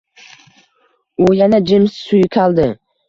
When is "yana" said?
1.41-1.59